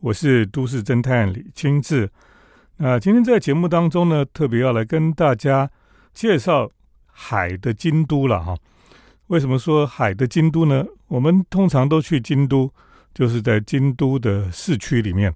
[0.00, 2.08] 我是都市侦探李清志。
[2.76, 5.68] 那今天在节目当中呢，特别要来跟大家
[6.14, 6.70] 介绍
[7.06, 8.56] 海的京都了哈。
[9.26, 10.86] 为什么说海的京都呢？
[11.08, 12.72] 我们通常都去京都，
[13.12, 15.34] 就是在京都的市区里面。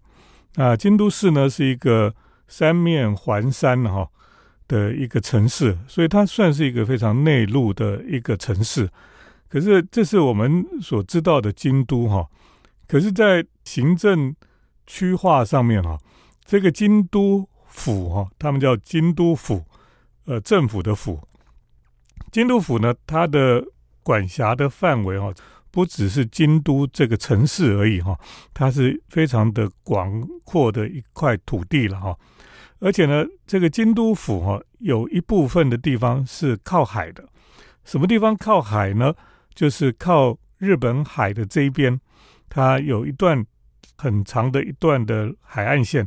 [0.54, 2.14] 那京都市呢，是一个
[2.46, 4.08] 三面环山哈
[4.68, 8.88] 的一个城市，所以它算是一个非常内陆的一个城市。
[9.48, 12.24] 可是这是我们所知道的京都哈。
[12.86, 14.34] 可是，在行政
[14.86, 15.98] 区划上面哈，
[16.44, 19.64] 这个京都府哈，他们叫京都府，
[20.26, 21.20] 呃，政府的府。
[22.30, 23.64] 京都府呢，它的
[24.02, 25.32] 管辖的范围哈，
[25.70, 28.18] 不只是京都这个城市而已哈，
[28.52, 32.18] 它是非常的广阔的一块土地了哈。
[32.80, 37.24] 而且呢，这个京都府哈，有一部分的地方是靠海的。
[37.84, 39.14] 什么地方靠海呢？
[39.54, 42.00] 就是靠日本海的这一边，
[42.48, 43.46] 它有一段。
[44.02, 46.04] 很长的一段的海岸线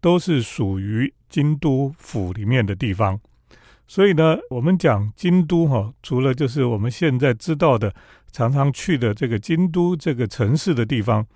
[0.00, 3.20] 都是属于京都府里面的地方，
[3.86, 7.94] 所以呢，我们讲京都哈，除了就是我们现在知道的
[8.32, 11.26] 常常去的这个京都这个城市的地方，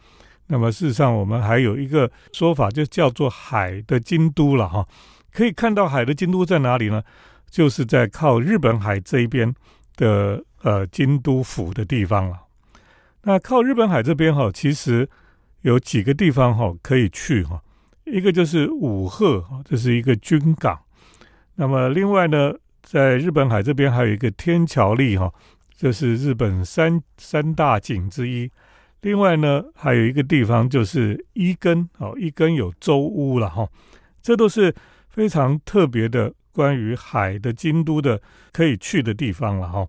[0.47, 4.89] 那么事实上我们还有一个说法，就叫做海的京都了哈。
[5.31, 7.03] 可以看到海的京都在哪里呢？
[7.51, 9.55] 就是在靠日本海这一边
[9.97, 12.47] 的呃京都府的地方了。
[13.25, 15.07] 那靠日本海这边哈，其实。
[15.63, 17.63] 有几个地方哈可以去哈，
[18.05, 20.79] 一个就是武鹤，这是一个军港。
[21.57, 25.33] 那么另外呢，在日本海这边还有一个天桥立哈，
[25.77, 28.51] 这是日本三三大景之一。
[29.01, 33.69] 另外呢，还有一个地方就是伊根哦，伊根有周屋了哈，
[34.23, 34.75] 这都是
[35.09, 38.21] 非常特别的关于海的京都的
[38.53, 39.87] 可以去的地方了哈。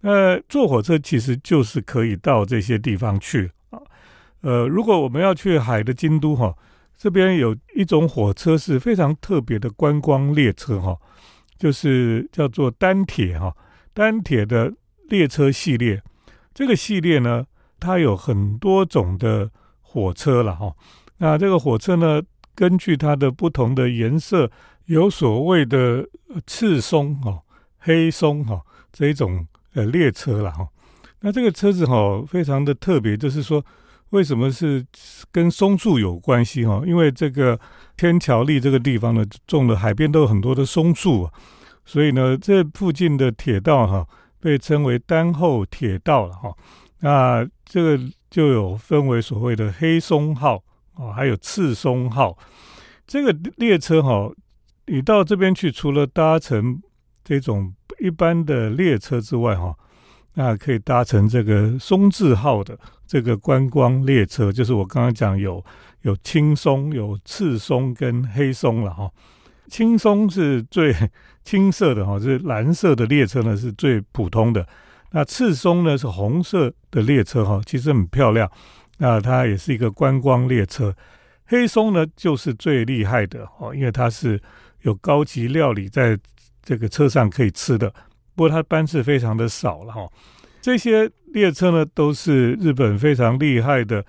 [0.00, 3.50] 那坐火车其实就是可以到这些地方去。
[4.44, 6.54] 呃，如果我们要去海的京都哈，
[6.98, 10.94] 这边有一种火车是非常特别的观光列车哈，
[11.56, 13.56] 就是叫做单铁哈，
[13.94, 14.70] 单铁的
[15.08, 16.02] 列车系列。
[16.52, 17.46] 这个系列呢，
[17.80, 20.74] 它有很多种的火车了哈。
[21.16, 22.22] 那这个火车呢，
[22.54, 24.50] 根据它的不同的颜色，
[24.84, 26.06] 有所谓的
[26.46, 27.40] 赤松哈、
[27.78, 28.60] 黑松哈
[28.92, 30.68] 这一种呃列车了哈。
[31.20, 33.64] 那这个车子哈，非常的特别，就是说。
[34.14, 34.86] 为什么是
[35.32, 36.80] 跟松树有关系哈？
[36.86, 37.58] 因为这个
[37.96, 41.28] 天桥立这个地方呢，种了海边都有很多的松树，
[41.84, 44.06] 所以呢，这附近的铁道哈
[44.38, 46.54] 被称为丹后铁道了哈。
[47.00, 47.98] 那这个
[48.30, 52.38] 就有分为所谓的黑松号啊，还有赤松号。
[53.08, 54.30] 这个列车哈，
[54.86, 56.80] 你到这边去，除了搭乘
[57.24, 59.74] 这种一般的列车之外哈，
[60.34, 62.78] 那可以搭乘这个松字号的。
[63.06, 65.64] 这个观光列车就是我刚刚讲有
[66.02, 69.10] 有青松、有赤松跟黑松了哈。
[69.68, 70.94] 青松是最
[71.44, 74.66] 青色的哈，是蓝色的列车呢是最普通的。
[75.10, 78.50] 那赤松呢是红色的列车哈，其实很漂亮。
[78.98, 80.94] 那它也是一个观光列车。
[81.46, 84.40] 黑松呢就是最厉害的哦，因为它是
[84.82, 86.18] 有高级料理在
[86.62, 87.92] 这个车上可以吃的。
[88.34, 90.08] 不过它班次非常的少了哈。
[90.60, 94.04] 这些列车呢，都是日本非常厉害的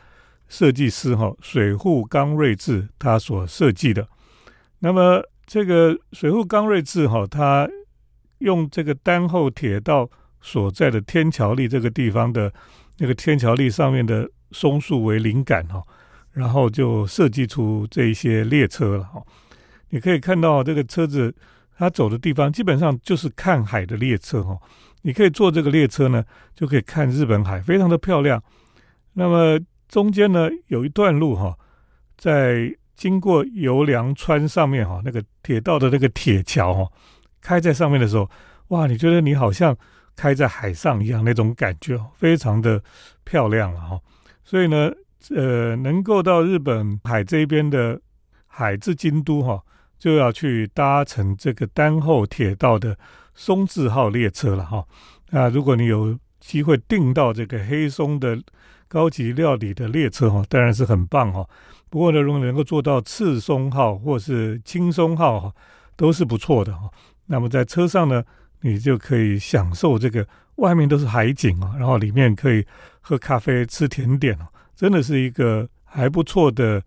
[0.47, 4.07] 设计师哈，水户刚瑞治他所设计的。
[4.79, 7.67] 那么这个水户刚瑞治哈，他
[8.39, 10.09] 用这个丹后铁道
[10.41, 12.53] 所在的天桥立这个地方的
[12.99, 15.83] 那个天桥立上面的松树为灵感哈，
[16.31, 19.21] 然后就设计出这一些列车了哈。
[19.89, 21.33] 你可以看到这个车子
[21.77, 24.57] 它走的地方，基本上就是看海的列车哈。
[25.01, 26.23] 你可以坐这个列车呢，
[26.55, 28.41] 就可以看日本海，非常的漂亮。
[29.13, 31.55] 那么中间呢，有一段路哈，
[32.17, 36.91] 在经过游良川上面哈，那个铁道的那个铁桥哈，
[37.39, 38.29] 开在上面的时候，
[38.69, 39.77] 哇，你觉得你好像
[40.15, 42.81] 开在海上一样那种感觉，非常的
[43.23, 43.99] 漂亮了哈。
[44.43, 44.91] 所以呢，
[45.29, 48.01] 呃，能够到日本海这边的
[48.47, 49.61] 海之京都哈，
[50.05, 52.95] 就要去搭乘这个丹后铁道的。
[53.37, 54.85] 松字号列车了哈，
[55.29, 58.41] 那如果你有机会订到这个黑松的
[58.87, 61.45] 高级料理的列车哈，当然是很棒哈。
[61.89, 65.53] 不过呢，如果能够坐到赤松号或是青松号哈，
[65.97, 66.89] 都是不错的哈。
[67.25, 68.23] 那么在车上呢，
[68.61, 70.25] 你就可以享受这个
[70.55, 72.65] 外面都是海景啊，然后里面可以
[73.01, 74.47] 喝咖啡、吃甜点哦，
[74.77, 76.81] 真的是一个还不错的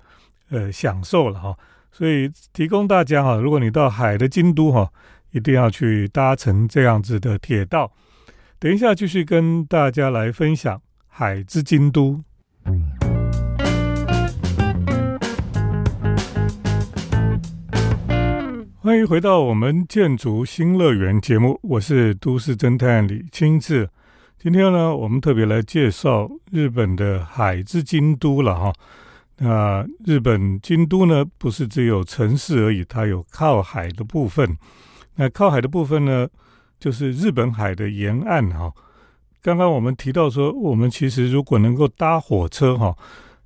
[0.49, 1.55] 呃享受了哈。
[1.99, 4.89] 所以提供大家哈如果你到海的京都哈
[5.33, 7.91] 一定要去搭乘这样子的铁道。
[8.61, 12.23] 等一下继续跟大家来分享海之京都。
[18.81, 23.91] 欢迎回到我们建筑新乐园节目我是都市侦探李清志。
[24.39, 28.73] 今天呢我们特别来介绍日本的海之京都了哈。
[29.38, 34.56] 那日本京都呢，不是只有城市而已，它有靠海的部分。
[35.14, 36.29] 那靠海的部分呢，
[36.79, 38.73] 就是日本海的沿岸哈。
[39.40, 42.96] 刚刚我们提到说，我们其实如果能够搭火车哈，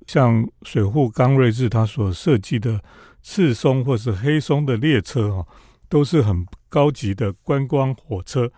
[0.07, 2.81] 像水户刚瑞治他所设计的。
[3.25, 5.47] 赤松或是黑松的列车哦，
[5.87, 8.51] 都是很高级的观光火车。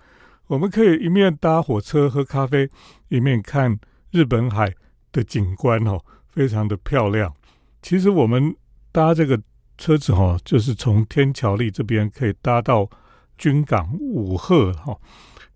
[0.48, 2.68] 我们可以一面搭火车喝咖啡，
[3.10, 3.80] 一面看
[4.10, 4.74] 日本海
[5.12, 6.04] 的景观哦，
[6.36, 7.34] 非常的漂亮。
[7.82, 8.56] 其实我们
[8.92, 9.42] 搭这个
[9.78, 12.90] 车子哈，就是从天桥立这边可以搭到
[13.38, 14.96] 军港五鹤哈。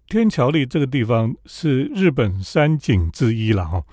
[0.07, 3.83] 天桥立这个地方是日本三景之一了哈，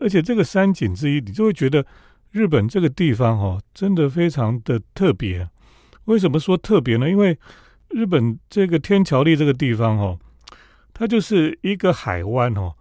[0.00, 1.84] 而且这个三景之一，你就会觉得。
[2.30, 5.48] 日本这个地方哈，真的非常的特别。
[6.04, 7.08] 为什么说特别呢？
[7.08, 7.38] 因为
[7.88, 10.18] 日本这个天桥立这个地方哈，
[10.92, 12.74] 它就是一个海湾哦。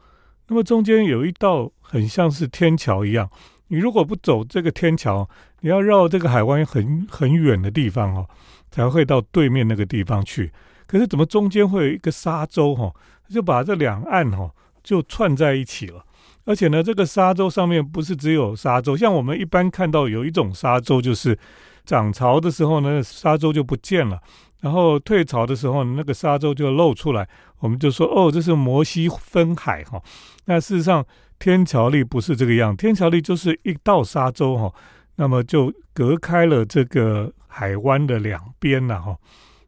[0.50, 3.30] 那么中间有一道很像是天桥一样，
[3.70, 5.28] 你如果不走这个天桥，
[5.62, 8.28] 你要绕这个海湾很很远的地方哦，
[8.70, 10.52] 才会到对面那个地方去。
[10.86, 12.94] 可是怎么中间会有一个沙洲哈，
[13.30, 14.52] 就把这两岸哈
[14.84, 16.04] 就串在一起了。
[16.44, 21.38] 而且呢，这个沙洲上面不是只有沙洲，像我们一般看到有一种沙洲，就是
[21.86, 24.18] 涨潮的时候呢，沙洲就不见了，
[24.62, 27.28] 然后退潮的时候，那个沙洲就露出来，
[27.60, 30.02] 我们就说哦，这是摩西分海哈。
[30.46, 31.06] 那事实上，
[31.40, 34.74] 天桥立不是这个样，天桥立就是一道沙洲哈，
[35.16, 39.18] 那么就隔开了这个海湾的两边了哈，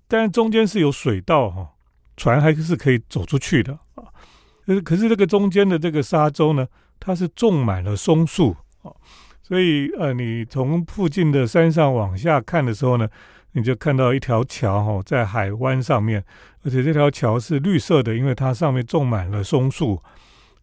[0.07, 1.69] 但是中间是有水道哈，
[2.17, 4.03] 船还是可以走出去的啊。
[4.65, 6.67] 可是，可是这个中间的这个沙洲呢，
[6.99, 8.95] 它是种满了松树哦，
[9.41, 13.07] 所以呃，你从附近的山上往下看的时候呢，
[13.53, 16.23] 你就看到一条桥哈，在海湾上面，
[16.63, 19.99] 而且这条桥是绿色的，因为它上面种满了松树，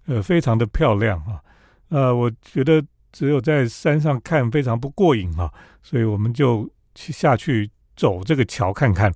[0.06, 1.40] 呃，非常的漂亮啊。
[1.88, 2.82] 呃，我觉得
[3.12, 9.12] 只有在山上看非常不过瘾啊，所以我们就去下去走这个桥看看。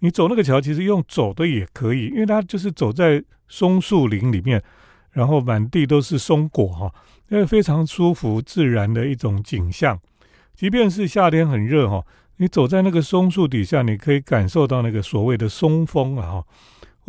[0.00, 4.62] 你走那个桥，其实用走的也可以，因为它就是走在松树林里面，
[5.10, 6.94] 然后满地都是松果哈，
[7.28, 10.00] 那个非常舒服自然的一种景象。
[10.54, 12.04] 即便是夏天很热哈，
[12.38, 16.44] 你走在那个松树底下，你可以感受到那个所谓的松风啊哈，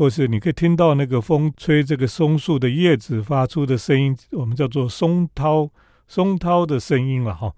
[0.01, 5.69] 或是你可以听到那个风吹这个松树的叶子发出的声音，我们叫做松涛
[6.07, 7.53] 松涛的声音了哈，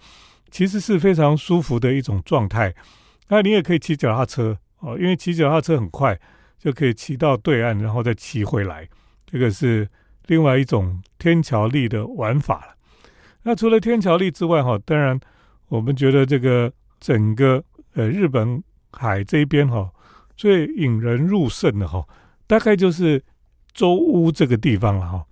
[0.52, 2.76] 其实是非常舒服的一种状态。
[3.30, 4.58] 那你也可以骑脚踏车。
[4.80, 6.20] 哦，因为骑脚踏车很快，
[6.60, 8.90] 就可以骑到对岸，然后再骑回来。
[9.26, 9.88] 这个是
[10.26, 12.76] 另外一种天桥立的玩法了。
[13.44, 15.18] 那除了天桥立之外，哈，当然
[15.70, 16.70] 我们觉得这个
[17.00, 17.64] 整个
[17.94, 18.62] 呃日本
[18.92, 19.90] 海这边哈，
[20.36, 22.06] 最引人入胜的哈，
[22.48, 23.24] 大概就是
[23.74, 25.26] 周屋这个地方了哈。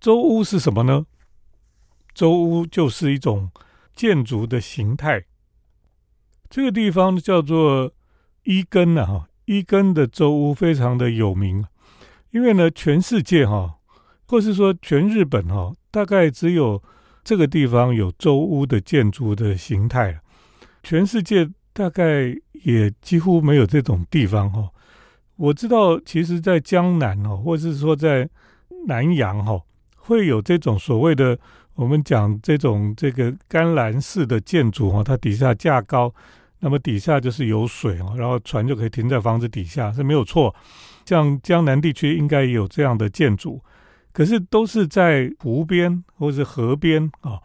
[0.00, 1.06] 周屋是什么呢？
[2.14, 3.50] 周屋就是一种
[3.94, 5.24] 建筑的形态。
[6.48, 7.92] 这个地方叫做。
[8.44, 9.06] 伊根呢？
[9.06, 11.62] 哈，伊根的周屋非常的有名，
[12.30, 13.76] 因为呢，全世界哈，
[14.26, 16.82] 或是说全日本哈，大概只有
[17.22, 20.20] 这个地方有周屋的建筑的形态
[20.82, 22.34] 全世界大概
[22.64, 24.70] 也几乎没有这种地方哈。
[25.40, 28.28] 我知道，其实，在江南哦，或是说在
[28.86, 29.58] 南洋哈，
[29.96, 31.38] 会有这种所谓的
[31.76, 36.12] 我们讲这种这个干栏式的建筑哈，它底下架高。
[36.58, 40.54] 那么底下就是有水哦，然后船就可以停在房子底下是没有错。
[41.06, 43.62] 像江南地区应该也有这样的建筑，
[44.12, 47.40] 可是都是在湖边或者河边啊。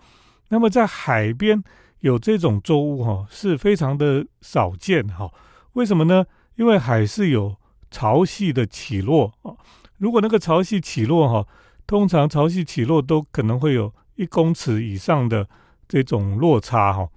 [0.49, 1.63] 那么在海边
[2.01, 5.31] 有这种舟屋哈，是非常的少见哈。
[5.73, 6.25] 为什么呢？
[6.57, 7.55] 因为海是有
[7.91, 9.53] 潮汐的起落啊。
[9.97, 11.47] 如果那个潮汐起落哈，
[11.87, 15.47] 通常潮汐起落都可能会有一公尺以上的
[15.87, 17.07] 这种落差哈。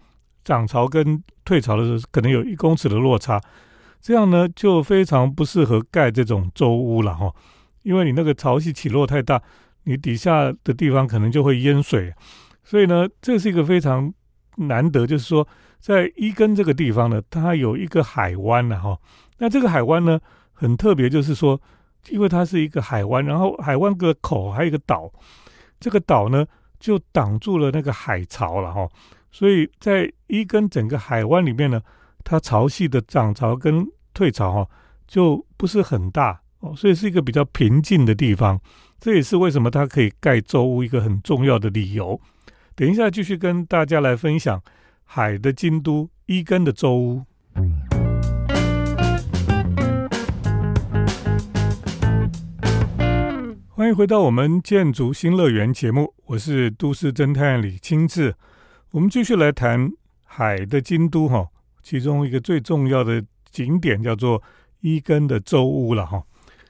[0.45, 3.39] 涨潮跟退潮的时候，可能有一公尺的落差，
[4.01, 7.31] 这样呢就非常不适合盖这种周屋了哈，
[7.83, 9.43] 因为你那个潮汐起落太大，
[9.85, 12.15] 你底下的地方可能就会淹水，
[12.65, 14.11] 所以呢，这是一个非常
[14.57, 15.47] 难得，就是说
[15.81, 18.99] 在伊根这个地方呢，它有一个海湾了哈，
[19.39, 20.19] 那这个海湾呢
[20.61, 21.61] 很特别，就是说，
[22.11, 25.09] 因为它是一个海湾，然后海湾个口还有一个岛，
[25.79, 26.45] 这个岛呢
[26.81, 28.89] 就挡住了那个海潮了哈。
[29.31, 31.81] 所以在一根整个海湾里面呢，
[32.25, 34.69] 它潮汐的涨潮跟退潮哈，
[35.07, 38.61] 就不是很大哦，所以是一个比较平静的地方。
[38.99, 42.21] 这也是为什么它可以盖舟屋一个很重要的理由。
[42.75, 44.61] 等一下继续跟大家来分享
[45.05, 47.23] 海的京都伊根的舟屋。
[53.79, 58.35] 欢迎回到我们建筑新乐园节目，我是都市侦探李清志。
[58.91, 59.89] 我们继续来谈
[60.25, 61.47] 海的京都哈，
[61.81, 64.43] 其中一个最重要的景点叫做
[64.81, 66.21] 伊根的舟屋了哈。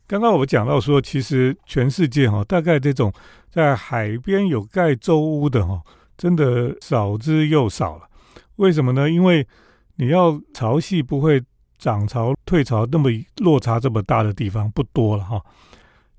[0.07, 3.11] 刚刚我讲到说，其实全世界哈，大概这种
[3.51, 5.81] 在海边有盖舟屋的哈，
[6.19, 8.03] 真的少之又少了。
[8.57, 9.09] 为什么呢？
[9.09, 9.47] 因为
[9.97, 11.43] 你要潮汐不会
[11.79, 15.43] 涨潮退潮那么落差这么大的地方不多了哈。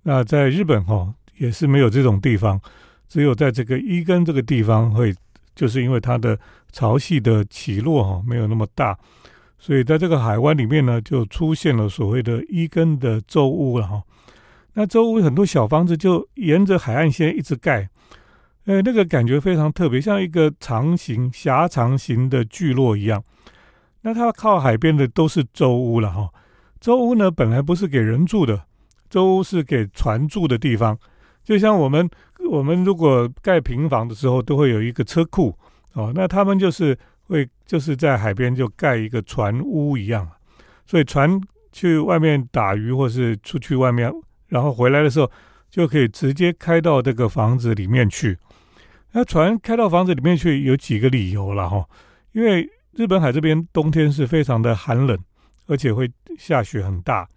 [0.03, 2.59] 那在日本哈也是没有这种地方，
[3.07, 5.13] 只有在这个伊根这个地方会，
[5.55, 6.39] 就是因为它的
[6.71, 8.97] 潮汐的起落哈没有那么大，
[9.57, 14.01] 所以在这个海湾里面呢就出现了所谓的伊根的舟屋了哈。
[14.73, 17.89] 那周屋很多小房子就沿着海岸线一直盖，
[18.65, 23.21] 呃，那个感觉非常特别，像一个长形狭长形的聚落一样。
[24.01, 26.29] 那它靠海边的都是周屋了哈。
[26.79, 28.68] 周屋呢本来不是给人住的。
[29.09, 30.97] 舟是给船住的地方，
[31.43, 32.09] 就像我们
[32.49, 35.57] 我们如果盖平房的时候，都会有一个车库
[35.93, 36.97] 哦，那他们就是
[37.27, 40.29] 会就是在海边就盖一个船屋一样，
[40.85, 41.39] 所以船
[41.71, 44.11] 去外面打鱼或是出去外面，
[44.47, 45.29] 然后回来的时候
[45.69, 48.37] 就可以直接开到这个房子里面去。
[49.11, 51.83] 那船开到房子里面去有几个理由了哈，
[52.31, 55.17] 因为日本海这边冬天是非常的寒冷，
[55.67, 57.27] 而且会下雪很大。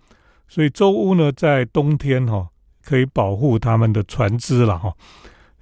[0.53, 2.47] 所以舟屋呢，在冬天哈
[2.85, 4.95] 可以保护他们的船只了哈，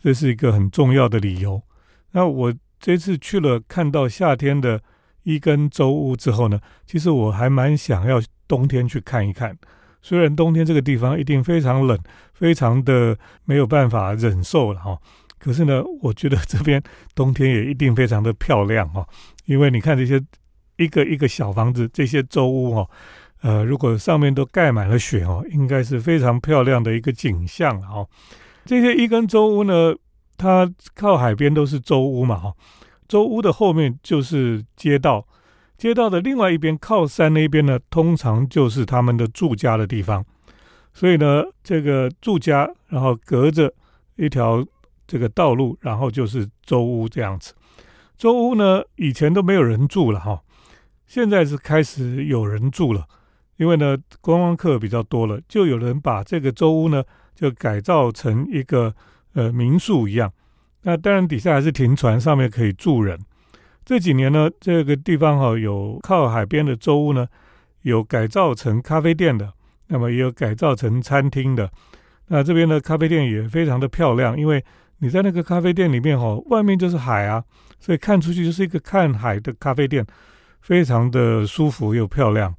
[0.03, 1.63] 这是一个很重要的理由。
[2.11, 4.83] 那我这次去了，看到夏天的
[5.23, 9.57] 一根舟屋之后呢，其实我还蛮想要冬天去看一看。
[10.03, 11.97] 虽然冬天这个地方一定非常冷，
[12.35, 14.99] 非常的没有办法忍受了哈，
[15.39, 16.83] 可是呢，我觉得这边
[17.15, 19.07] 冬天也一定非常的漂亮哈，
[19.45, 20.21] 因为你看这些
[20.79, 22.91] 一个一个小房子，这些舟屋哈。
[23.43, 28.09] 呃，如果上面都盖满了雪哦，应该是非常漂亮的一个景象了哦。
[28.65, 29.95] 这些一根舟屋呢，
[30.37, 32.53] 它靠海边都是舟屋嘛哈。
[33.09, 35.27] 舟屋的后面就是街道，
[35.79, 40.25] 街道的另外一边靠山那边呢，通常就是他们的住家的地方。
[40.93, 43.73] 所以呢，这个住家，然后隔着
[44.17, 44.65] 一条
[45.07, 47.55] 这个道路，然后就是舟屋这样子。
[48.19, 50.43] 舟屋呢，以前都没有人住了哈，
[51.07, 53.07] 现在是开始有人住了。
[53.61, 58.95] 因为呢，观光客比较多了，就有人把这个舟屋呢，就改造成一个
[59.35, 60.33] 呃民宿一样。
[60.85, 63.21] 那当然底下还是停船，上面可以住人。
[63.85, 67.29] 这几年呢，这个地方哈有靠海边的舟屋呢，
[67.83, 69.53] 有改造成咖啡店的，
[69.89, 71.71] 那么也有改造成餐厅的。
[72.29, 74.65] 那这边的咖啡店也非常的漂亮，因为
[75.01, 77.45] 你在那个咖啡店里面哈，外面就是海啊，
[77.79, 80.07] 所以看出去就是一个看海的咖啡店，
[80.63, 82.55] 非常的舒服又漂亮。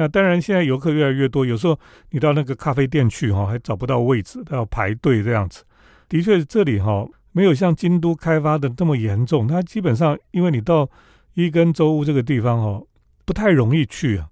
[0.00, 1.78] 那当然，现在游客越来越多，有时候
[2.08, 5.62] 你到那个咖啡店去哈，还找不到位置，都要排队这样子。
[6.08, 9.46] 的确，这里哈没有像京都开发的那么严重。
[9.46, 10.88] 它基本上，因为你到
[11.34, 12.82] 伊根州屋这个地方哈，
[13.26, 14.26] 不太容易去啊。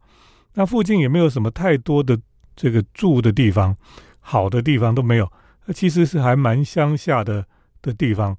[0.54, 2.18] 那附近也没有什么太多的
[2.56, 3.76] 这个住的地方，
[4.20, 5.30] 好的地方都没有。
[5.66, 7.44] 那其实是还蛮乡下的
[7.82, 8.34] 的地方，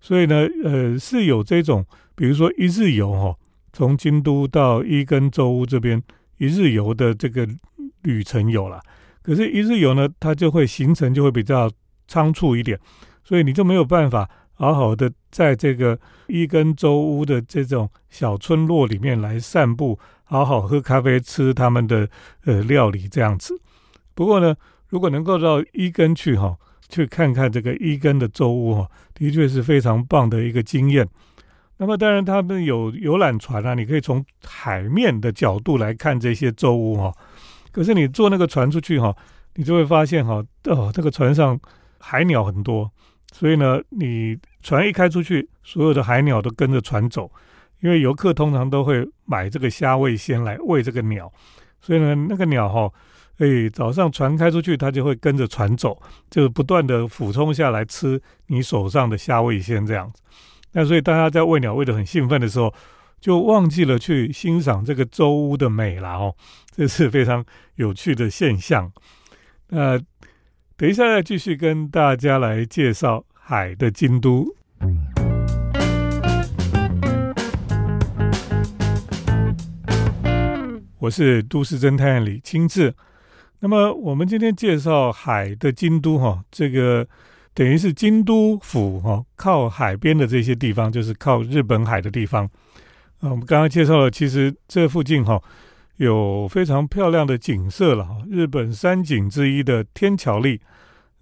[0.00, 1.84] 所以呢，呃，是有这种，
[2.14, 3.36] 比如说一日游哈，
[3.70, 6.02] 从京都到伊根州屋这边。
[6.40, 7.46] 一日游的这个
[8.02, 8.80] 旅程有了，
[9.22, 11.70] 可是，一日游呢，它就会行程就会比较
[12.08, 12.80] 仓促一点，
[13.22, 22.08] 所以你就没有办法好好的在这个伊根舟屋的这种小村落里面来散步，好好喝咖啡，吃他们的
[22.46, 23.60] 呃料理这样子。
[24.14, 24.56] 不过呢，
[24.88, 26.56] 如果能够到伊根去哈，
[26.88, 31.06] 去看看这个伊根的舟屋哈，的确是非常棒的一个经验。
[31.80, 37.10] 那么当然，他们有游览船啊，你可以从海面的角度来看这些舟屋哈。
[37.72, 39.16] 可是你坐那个船出去哈，
[39.54, 41.58] 你就会发现哈，哦，这个船上
[41.98, 42.90] 海鸟很多，
[43.32, 47.32] 所以呢，你船一开出去，所有的海鸟都跟着船走，
[47.80, 51.32] 因为游客通常都会买这个虾味鲜来喂这个鸟，
[51.80, 52.92] 所以呢，那个鸟哈，
[53.38, 60.20] 哎，早上船开出去，它就会跟着船走，就是不断的俯冲下来吃你手上的虾味鲜这样子。
[60.72, 62.72] 那所以大家在喂鸟喂得很兴奋的时候，
[63.20, 66.36] 就忘记了去欣赏这个周屋的美了哦，
[66.70, 68.92] 这是非常有趣的现象。
[69.70, 69.98] 那
[70.76, 74.46] 等一下再继续跟大家来介绍海的京都。
[81.00, 82.94] 我是都市侦探李清志。
[83.58, 87.08] 那么我们今天介绍海的京都哈，这个。
[87.52, 92.44] 等于是京都府哈，靠海边的这些地方，就是靠日本海的地方。
[93.20, 95.40] 啊，我们刚刚介绍了，其实这附近哈
[95.96, 98.08] 有非常漂亮的景色了。
[98.30, 100.60] 日本三景之一的天桥立，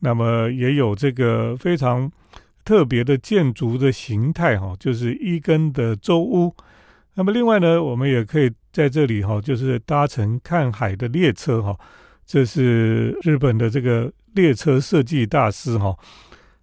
[0.01, 2.11] 那么也有这个非常
[2.65, 6.55] 特别的建筑的形态哈，就是一根的周屋。
[7.15, 11.77] 那么另外呢，我们也可以在这里哈，就是搭乘看海的列车哈。
[12.25, 15.97] 这是日本的这个列车设计大师哈，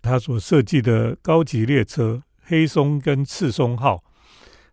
[0.01, 4.03] 他所设计的高级列车黑松跟赤松号。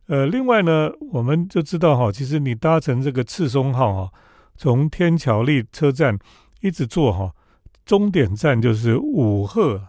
[0.06, 4.12] 呃，另外呢，我们就知道哈，其实你搭乘这个赤松号哈，
[4.56, 6.18] 从天桥立车站
[6.61, 7.32] 一直坐哈，
[7.84, 9.80] 终点站就是武鹤。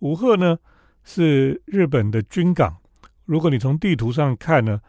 [0.00, 0.58] 武鹤呢
[1.04, 2.76] 是日本的军港，
[3.24, 4.80] 如果你从地图上看呢，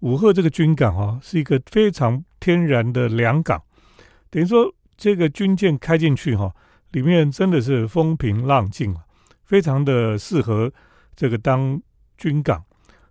[0.00, 3.62] 武鹤这个军港哈是一个非常天然的良港，
[4.30, 4.72] 等于说。
[4.98, 6.56] 这个军舰开进去哈，
[6.96, 9.04] 里面真的是风平浪静啊，
[9.44, 10.72] 非常的适合
[11.14, 11.78] 这个当
[12.16, 12.64] 军港。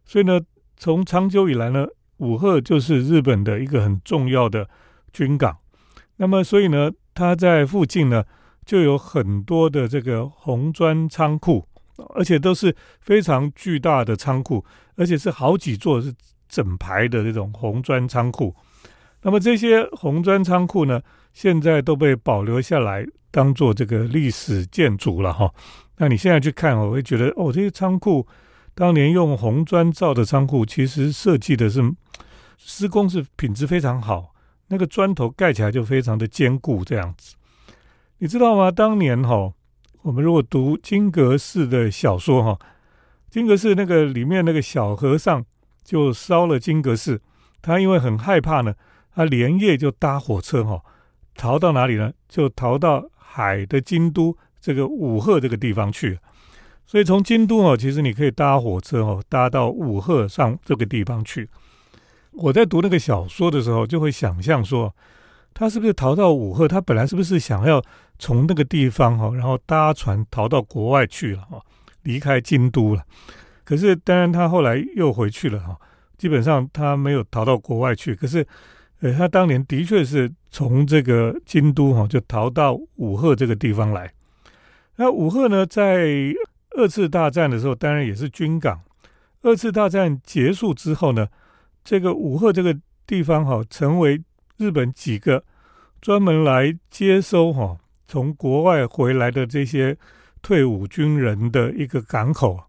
[0.04, 0.42] 所以呢，
[0.75, 1.86] 从长久以来呢，
[2.18, 4.68] 武鹤就是日本的一个很重要的
[5.13, 5.56] 军港。
[6.15, 8.24] 那么，所以呢，它在附近呢
[8.65, 11.68] 就有很多的这个红砖仓库，
[12.15, 14.65] 而且都是非常巨大的仓库，
[14.96, 16.12] 而且是好几座是
[16.50, 18.56] 整排的这种红砖仓库。
[19.22, 21.00] 那么这些红砖仓库呢？
[21.34, 25.54] 现在都被保留下来，当做这个历史建筑了哈。
[25.98, 28.25] 那你现在去看，我会觉得哦，这些仓库
[28.74, 31.82] 当年用红砖造的仓库，其实设计的是
[32.58, 34.34] 施工是品质非常好，
[34.70, 37.36] 那个砖头盖起来就非常的坚固这样子。
[38.20, 38.72] 你知道吗？
[38.72, 39.51] 当年哈，
[40.04, 42.58] 我们如果读金阁寺的小说哈，
[43.30, 45.44] 金阁寺那个里面那个小和尚
[45.84, 47.22] 就烧了金阁寺，
[47.62, 48.75] 他因为很害怕呢，
[49.13, 50.82] 他连夜就搭火车哈。
[51.38, 52.13] 逃到哪里呢？
[52.30, 53.04] 就逃到
[53.36, 56.18] 海的京都这个武鹤这个地方去。
[56.86, 61.50] 所以从京都哦，其实你可以搭火车哦，搭到武鹤上这个地方去。
[62.32, 64.96] 我在读那个小说的时候，就会想象说，
[65.53, 66.66] 他是不是逃到武鹤？
[66.66, 67.83] 他本来是不是想要
[68.18, 71.62] 从那个地方哈，然后搭船逃到国外去了哈，
[72.03, 73.03] 离开京都了？
[73.66, 75.75] 可是当然他后来又回去了哈，
[76.18, 78.16] 基本上他没有逃到国外去。
[78.16, 78.48] 可是。
[79.01, 84.12] 呃，他当年的确是从这个京都哈，就逃到武鹤这个地方来。
[84.96, 86.34] 那武鹤呢，在
[86.77, 88.79] 二次大战的时候，当然也是军港。
[89.42, 91.27] 二次大战结束之后呢，
[91.84, 94.24] 这个武鹤这个地方哈，成为
[94.58, 95.44] 日本几个
[96.01, 97.77] 专门来接收哈
[98.08, 99.98] 从国外回来的这些
[100.42, 102.60] 退伍军人的一个港口。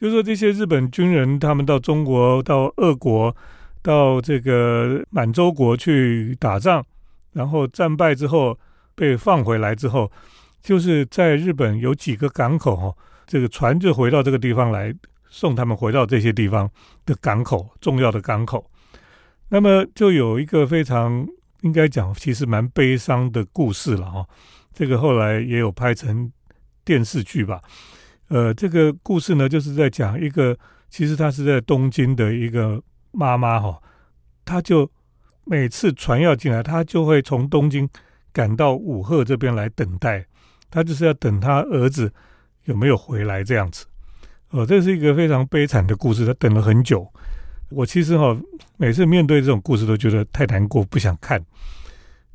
[0.00, 3.34] 就说这些日本军人，他们到中国、到俄国。
[3.82, 6.84] 到这个满洲国去打仗，
[7.32, 8.58] 然后战败之后
[8.94, 10.10] 被放回来之后，
[10.60, 12.94] 就是在日本有几个港口哈，
[13.26, 14.94] 这个船就回到这个地方来
[15.30, 16.70] 送他们回到这些地方
[17.06, 18.70] 的港口，重要的港口。
[19.48, 21.26] 那么就有一个非常
[21.62, 24.26] 应该讲，其实蛮悲伤的故事了哈。
[24.74, 26.30] 这个后来也有拍成
[26.84, 27.60] 电视剧吧。
[28.28, 30.56] 呃，这个故事呢，就是在讲一个，
[30.90, 32.82] 其实他是在东京的一个。
[33.12, 33.80] 妈妈哈，
[34.44, 34.90] 他就
[35.44, 37.88] 每次船要进来，他就会从东京
[38.32, 40.24] 赶到武鹤这边来等待，
[40.70, 42.12] 他就是要等他儿子
[42.64, 43.86] 有没有回来这样子。
[44.50, 47.06] 哦，这是一个非常悲惨的故事，他等了很久。
[47.70, 48.36] 我其实哈，
[48.76, 51.44] 每次面对这种故事都觉得太难过，不想看。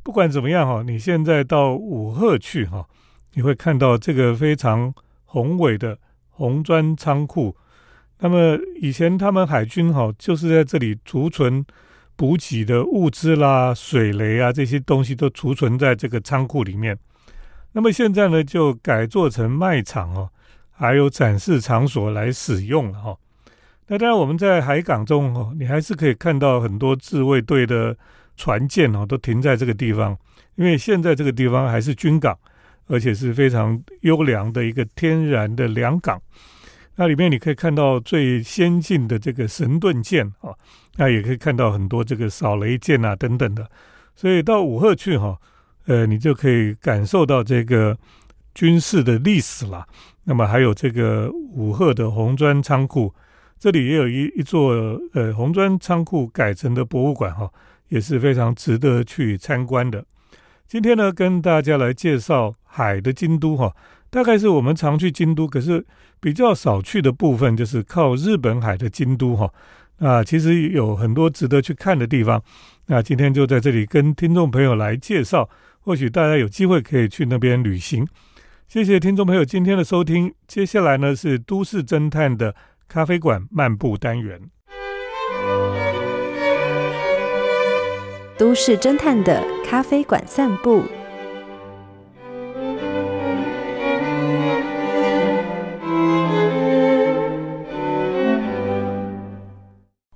[0.01, 2.87] 不管怎么样哈，你现在到武鹤去哈，
[3.33, 4.93] 你会看到这个非常
[5.25, 5.97] 宏伟的
[6.29, 7.55] 红砖仓库。
[8.19, 11.65] 那么以前他们海军哈就是在这里储存
[12.15, 16.97] 补给的物资啦、水雷啊这些东西都储存在这个仓库里面。
[17.73, 20.29] 那么现在呢就改做成卖场哦，
[20.71, 23.17] 还有展示场所来使用了哈。
[23.87, 27.95] 那当然我们在海港中哦，你还是可以看到很多自卫队的
[28.37, 30.17] 船舰哦都停在这个地方，
[30.55, 32.35] 因为现在这个地方还是军港，
[32.87, 36.19] 而且是非常优良的一个天然的良港。
[36.97, 40.55] 那里面你可以看到最先进的这个神盾舰啊，
[40.95, 43.69] 那也可以看到很多这个扫雷舰啊等等的，
[44.15, 45.37] 所以到武赫去哈，
[45.87, 47.97] 呃，你就可以感受到这个
[48.53, 49.85] 军事的历史了。
[50.23, 53.13] 那么还有这个武赫的红砖仓库，
[53.59, 54.71] 这里也有一一座
[55.13, 57.51] 呃红砖仓库改成的博物馆哈，
[57.89, 60.03] 也是非常值得去参观的。
[60.65, 63.75] 今天呢，跟大家来介绍海的京都哈。
[64.15, 65.85] 大概是我们常去京都，可是
[66.21, 69.53] 比较少去的部分就是靠日本海的京都哈。
[69.99, 72.41] 啊，其实有很多值得去看的地方。
[72.85, 75.49] 那今天就在这里跟听众朋友来介绍，
[75.81, 78.07] 或许大家有机会可以去那边旅行。
[78.69, 80.33] 谢谢听众朋友今天的收听。
[80.47, 82.55] 接下来呢是都市侦探的
[82.87, 84.39] 咖啡馆漫步单元。
[88.37, 90.85] 都市侦探的咖啡馆散步。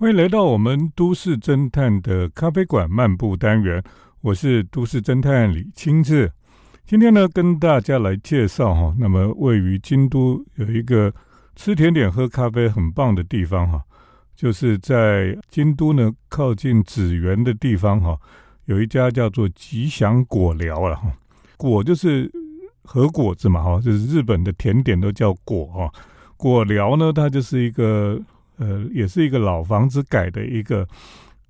[0.10, 3.84] 欢迎来到我们都市侦探的咖啡馆漫步单元，
[4.22, 6.32] 我是都市侦探李清志。
[6.84, 11.14] 今天呢，跟大家来介绍哈，那么位于京都有一个
[11.56, 13.84] 吃甜点、喝咖啡很棒的地方哈，
[14.36, 18.18] 就是在京都呢靠近紫园的地方哈，
[18.66, 21.04] 有一家叫做吉祥果寮了哈。
[21.56, 22.32] 果就是
[22.82, 25.94] 和果子嘛哈，就是日本的甜点都叫果哈。
[26.36, 28.20] 果寮呢，它就是一个。
[28.60, 30.88] 呃，也是一个老房子改的一个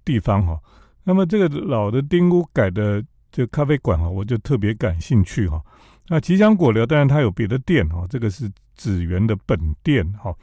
[0.06, 0.58] 地方哈。
[1.04, 5.60] 那么这个老的丁屋改的这咖啡馆哈，我就特别感兴趣哈。
[6.08, 10.34] 那吉祥果寮当然它有别的店哈，这个是紫园的本店哈。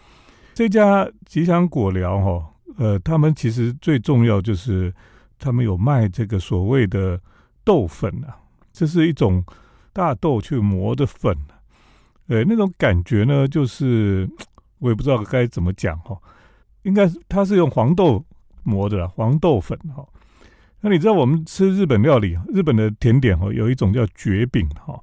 [0.55, 4.93] 这家吉祥果寮哈，呃，他们其实最重要就是
[5.39, 7.21] 他们有卖这个所谓的
[7.63, 8.37] 豆粉啊，
[8.73, 9.45] 这是一种
[9.93, 11.37] 大豆去磨的粉，
[12.29, 14.29] 呃，那种感觉呢，就是
[14.79, 16.17] 我也不知道该怎么讲哈。
[16.87, 18.25] 应该是它是用黄豆
[18.63, 20.07] 磨的啦黄豆粉哈。
[20.81, 24.99] 那你知道我们吃日本料理，日本的甜点哈，有一种叫蕨饼哈。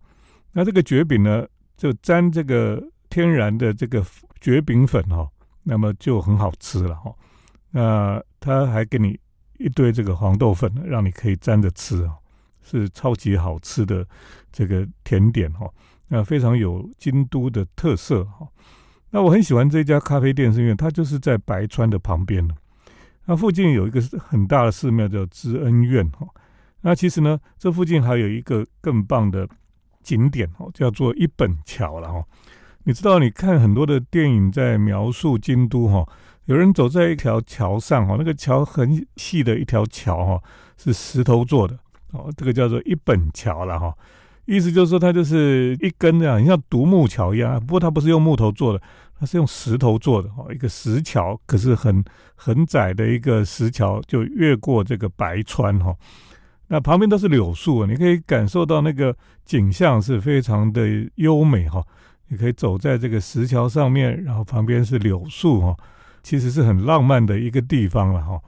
[0.53, 4.01] 那这个蕨饼呢，就沾这个天然的这个
[4.39, 5.29] 蕨饼粉哈，
[5.63, 7.13] 那么就很好吃了哈。
[7.71, 9.19] 那他还给你
[9.57, 12.15] 一堆这个黄豆粉，让你可以沾着吃啊，
[12.61, 14.07] 是超级好吃的
[14.53, 15.69] 这个甜点哈。
[16.07, 18.47] 那非常有京都的特色哈。
[19.15, 22.45] 那我很喜欢这家咖啡店，是因为它就是在白川的旁边
[23.25, 26.27] 那附近有一个很大的寺庙叫知恩院哈。
[26.81, 29.47] 那其实呢，这附近还有一个更棒的
[30.01, 32.25] 景点哦，叫做一本桥了哈。
[32.85, 36.03] 你知道，你看很多的电影在描述京都哈，
[36.45, 40.41] 有人走在一条桥上哈，那个桥很细的一条桥哈，
[40.75, 41.77] 是石头做的
[42.13, 43.93] 哦，这个叫做一本桥了哈。
[44.45, 47.57] 意思就是说，它就是一根这样，像独木桥一样。
[47.61, 48.81] 不过它不是用木头做的，
[49.19, 52.03] 它是用石头做的哦，一个石桥，可是很
[52.35, 55.95] 很窄的一个石桥，就越过这个白川哈。
[56.67, 61.83] 那旁边都是柳树啊，你可以感受到那个景象是非常的优美哈。
[62.27, 65.75] 你可以走在这个石桥上面，然后旁边是柳树哈，
[66.21, 68.39] 其实是很浪漫的一个地方了哈。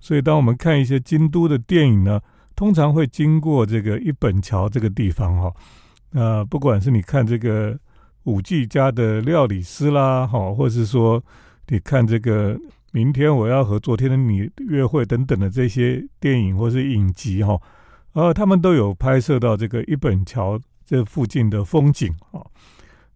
[0.00, 2.20] 所以当我们看一些京都的电影呢。
[2.54, 5.52] 通常会经过这个一本桥这个地方哈，
[6.12, 7.76] 呃，不管是你看这个
[8.24, 11.22] 五 G 家的料理师啦，哈，或是说
[11.68, 12.58] 你看这个
[12.92, 17.60] 明天我要和昨天的你约会等等的这些电影或是影集哈，
[18.12, 22.44] 呃，他们都有拍摄到这个一本桥这附近的风景哈。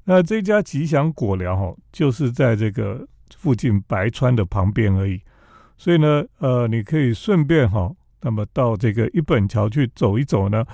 [0.04, 5.20] 那这家吉祥果寮哈，就是在这个附近白川的旁边而已，
[5.76, 7.92] 所以呢，呃，你可以顺便哈。
[8.22, 10.64] 那么到这个一本桥去走一走呢，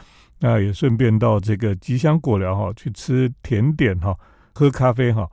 [0.44, 4.12] 那也顺便到这个吉祥果寮哈去吃甜点哈，
[4.52, 5.30] 喝咖啡哈。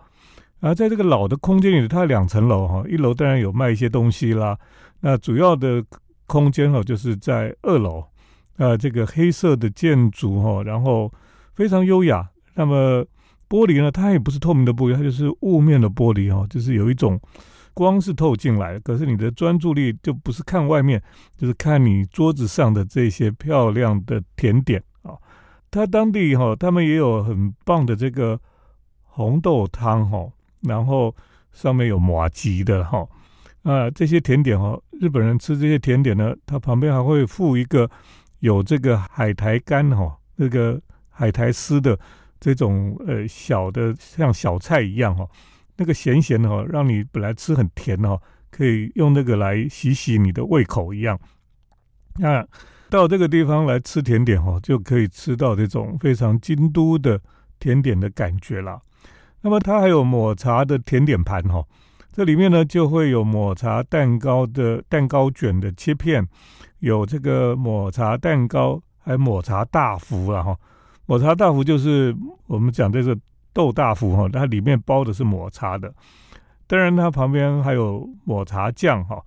[0.60, 4.56] 啊，在这个老的空间里，它两层楼哈，一楼当然有卖一些东西啦。
[5.00, 5.84] 那主要的
[6.28, 8.06] 空间哈，就是在二楼，
[8.58, 11.12] 啊，这个黑色的建筑哈，然后
[11.56, 12.30] 非常优雅。
[12.54, 13.04] 那么
[13.50, 17.20] 玻璃呢，它也不是透明的玻璃，它就是雾面的玻璃哈，就是有一种。
[17.72, 21.02] 光是透进来，可是你的专注力就不是看外面，
[21.38, 24.84] 就是看你桌子上的这些漂亮的甜点
[25.72, 28.40] 他当地哈，他们也有很棒的这个
[29.04, 31.16] 红豆汤哈，然后
[31.52, 33.08] 上面有麻吉的哈
[33.64, 37.90] 啊，这些甜点哈，日本人吃这些甜点呢，它旁边还会附一个
[38.40, 41.98] 有这个海苔干哈，那个海苔丝的
[42.40, 45.28] 这种呃小的像小菜一样哈。
[45.76, 51.20] 那个咸咸的哈，让你本来吃很甜哈，可以用那个来洗洗你的胃口一样。
[52.16, 52.46] 那
[52.90, 57.20] 到这个地方来吃甜点哈，就可以吃到这种非常京都的
[57.60, 58.82] 甜点的感觉了。
[59.42, 61.64] 那么它还有抹茶的甜点盘哈，
[62.12, 66.28] 这里面呢就会有抹茶蛋糕的蛋糕卷的切片，
[66.80, 70.58] 有这个抹茶蛋糕，还有抹茶大福了哈。
[71.06, 72.16] 抹茶大福就是
[72.48, 73.18] 我们讲这个。
[73.52, 75.92] 豆大福哈，它里面包的是抹茶的，
[76.68, 79.20] 当然它旁边还有抹茶酱哈，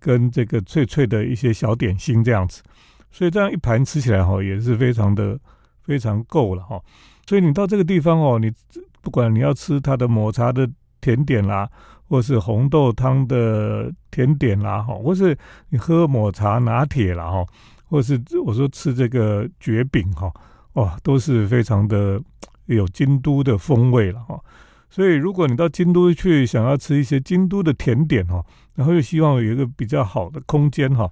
[0.00, 2.62] 跟这个脆脆的一些小点心这样子，
[3.10, 5.38] 所以这样一盘吃起来哈，也是非常的
[5.82, 6.80] 非常够了哈。
[7.26, 8.52] 所以你到这个地方哦，你
[9.00, 10.68] 不管你要吃它的抹茶的
[11.00, 11.68] 甜点啦，
[12.08, 15.36] 或是红豆汤的甜点啦哈，或是
[15.68, 17.46] 你喝抹茶拿铁啦哈，
[17.88, 20.32] 或是我说吃这个蕨饼哈，
[20.74, 22.20] 哇，都是非常的。
[22.66, 24.40] 有京都的风味了哈，
[24.88, 28.40] 所以如果你到京都去想要吃一些京都的甜点哈，
[28.76, 31.10] 然后又希望有一个比较好的空间哈，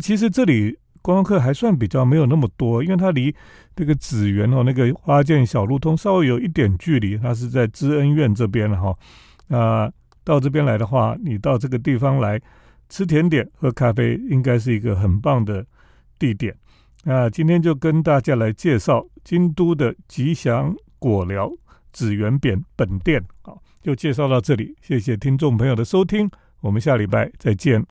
[0.00, 3.34] 其实这里观光客还算比较没有那么多，因为它离
[3.76, 8.96] 这个紫园哦那个花见小路通稍微有一点距离，它是在知恩院这边了哈。
[9.48, 9.92] 那
[10.24, 12.40] 到这边来的话，你到这个地方来，
[12.88, 15.66] 吃甜点、喝咖啡，应该是一个很棒的
[16.18, 16.56] 地点。
[17.04, 21.52] 那今天就跟大家来介绍京都的吉祥果寮
[21.92, 23.22] 紫园扁本店。
[23.42, 26.30] 好，就介绍到这里，谢谢听众朋友的收听，
[26.62, 27.84] 我们下礼拜再见。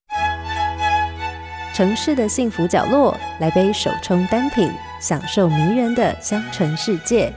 [1.74, 7.34] 城市的幸福角落，来杯手冲单品，享受迷人的香醇世界。